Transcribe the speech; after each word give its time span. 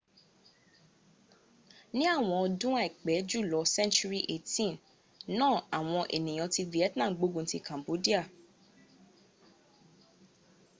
ní 1.95 2.03
àwọn 2.15 2.37
ọdun 2.45 2.73
aipẹ 2.83 3.13
julọ 3.29 3.59
century 3.75 4.19
18 4.35 4.75
náà 5.37 5.55
àwọn 5.77 6.03
eniyan 6.15 6.51
ti 6.53 6.61
vietnam 6.73 7.11
gbógun 7.17 7.49
ti 7.51 7.57
cambodia 7.67 8.21